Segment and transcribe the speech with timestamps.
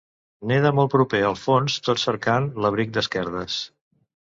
[0.51, 3.63] Neda molt proper al fons tot cercant l'abric d'esquerdes.